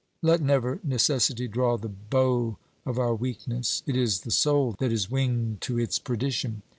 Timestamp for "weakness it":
3.13-3.95